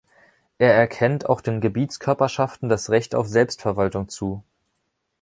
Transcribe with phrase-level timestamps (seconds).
[0.57, 4.43] Er erkennt auch den Gebietskörperschaften das Recht auf Selbstverwaltung zu.